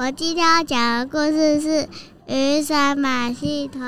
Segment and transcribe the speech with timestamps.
[0.00, 1.68] 我今天要讲的故事是
[2.28, 3.82] 《雨伞马戏团》。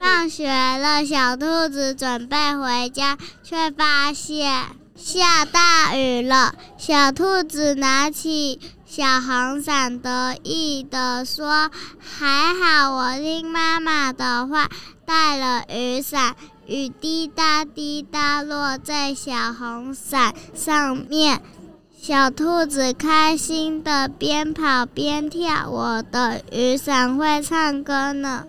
[0.00, 4.64] 放学了，小兔子准备回家，却发现
[4.96, 6.56] 下大雨了。
[6.76, 11.70] 小兔子拿起小红伞，得意地说
[12.02, 14.68] ：“还好我听妈妈的话，
[15.06, 16.34] 带了雨伞。”
[16.66, 21.40] 雨滴答滴答落在小红伞上面。
[22.06, 28.44] 小兔子开心的边跑边跳，我的雨伞会唱歌呢。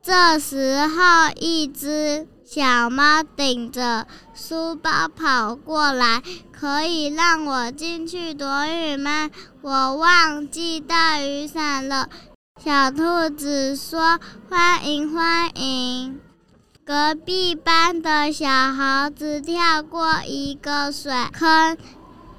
[0.00, 9.28] 这时候，一只小猫顶着书包跑过来，可以让我进去躲雨吗？
[9.60, 12.08] 我忘记带雨伞了。
[12.64, 16.20] 小兔子说：“欢迎，欢迎。”
[16.86, 21.76] 隔壁班的小猴子跳过一个水坑。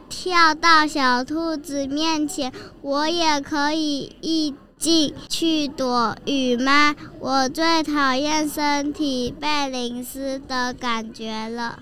[0.10, 6.96] 跳到小兔子面前，我也可以一进去躲雨吗？
[7.20, 11.80] 我最讨厌身体被淋湿的感觉了。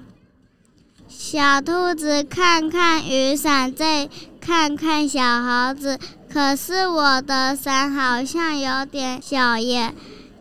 [1.07, 4.09] 小兔子看看雨伞，再
[4.41, 5.97] 看看小猴子，
[6.29, 9.93] 可是我的伞好像有点小耶。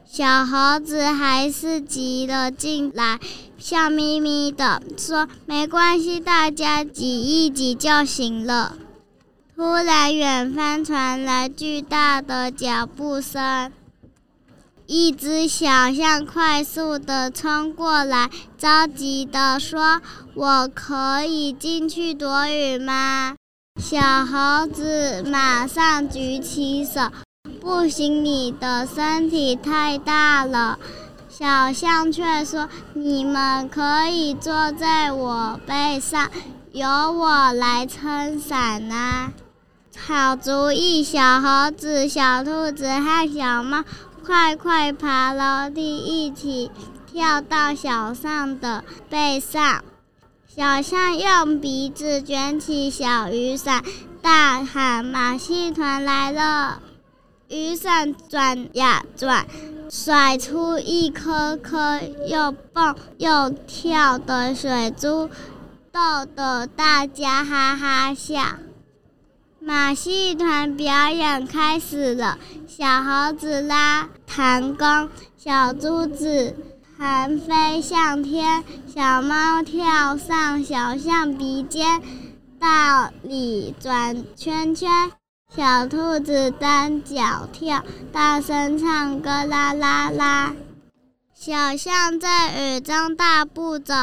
[0.08, 3.20] 小猴子还是挤了进来，
[3.68, 8.76] 笑眯眯的说：“没关系，大家挤一挤就行了。”
[9.56, 13.72] 突然，远方传来巨大的脚步声，
[14.86, 20.00] 一只小象快速的冲过来，着急的说
[20.34, 23.34] ：“我可以进去躲雨吗？”
[23.82, 27.10] 小猴子马上举起手。
[27.60, 30.78] 不行，你的身体太大了。
[31.38, 36.30] 小象却说：“你们可以坐在我背上，
[36.72, 39.34] 由我来撑伞啊！”
[39.98, 41.04] 好主意！
[41.04, 43.84] 小猴子、小兔子和小猫
[44.24, 46.70] 快快爬楼梯，一起
[47.06, 49.84] 跳到小象的背上。
[50.46, 53.84] 小象用鼻子卷起小雨伞，
[54.22, 56.80] 大喊：“马戏团来了！”
[57.48, 59.46] 雨伞转呀转，
[59.88, 65.28] 甩出一颗颗又蹦又跳的水珠，
[65.92, 68.40] 逗得大家哈哈笑。
[69.60, 76.54] 马戏团表演开始了，小猴子拉弹弓，小珠子
[76.98, 82.02] 弹飞向天，小猫跳上小象鼻尖，
[82.60, 85.12] 到里转圈圈。
[85.54, 90.54] 小兔子单脚跳，大声唱歌啦啦啦！
[91.34, 93.94] 小象在雨中大步走，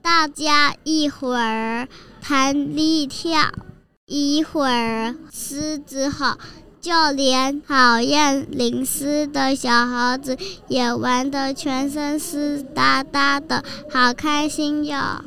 [0.00, 1.88] 大家一会儿
[2.22, 3.50] 弹力跳，
[4.06, 6.38] 一会儿狮子吼，
[6.80, 10.38] 就连讨厌淋湿的小猴子
[10.68, 15.22] 也玩得全身湿哒哒的，好开心哟！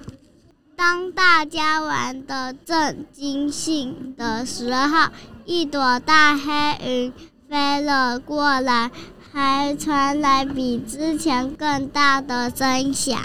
[0.77, 5.09] 当大家玩得正尽兴的时候，
[5.45, 7.13] 一朵大黑云
[7.49, 8.91] 飞了过来，
[9.31, 13.17] 还传来比之前更大的声响。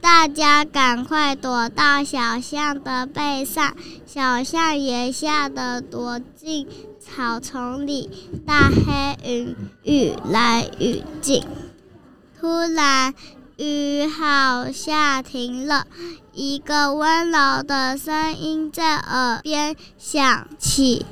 [0.00, 3.76] 大家赶快躲到小象的背上，
[4.06, 6.66] 小象也吓得躲进
[6.98, 8.08] 草丛里。
[8.46, 11.44] 大黑云愈来愈近，
[12.40, 13.12] 突然
[13.60, 15.86] 雨好像停了。
[16.32, 21.04] 一个温柔的声音在耳边响起：“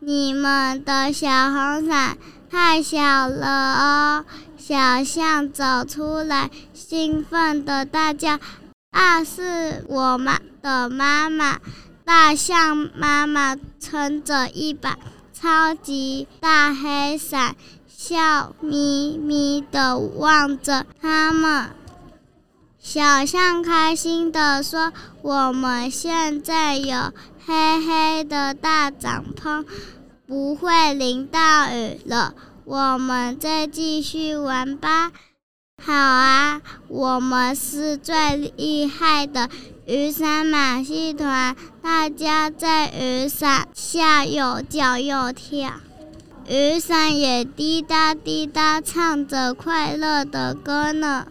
[0.00, 2.18] 你们的小红伞
[2.50, 4.24] 太小了哦！”
[4.58, 8.38] 小象走出来，兴奋地大叫
[8.92, 11.58] ：“啊，是我妈的妈妈！”
[12.04, 14.98] 大象妈妈撑着一把
[15.32, 17.56] 超级大黑伞，
[17.88, 21.70] 笑眯眯地望着他们。
[22.86, 27.14] 小象开心地说：“我们现在有
[27.46, 29.64] 黑黑的大帐篷，
[30.26, 32.34] 不会淋到雨了。
[32.66, 35.10] 我们再继续玩吧。
[35.82, 39.48] ”“好啊，我们是最厉害的
[39.86, 45.72] 雨伞马戏团，大家在雨伞下又叫又跳，
[46.46, 51.28] 雨伞也滴答滴答唱着快乐的歌呢。”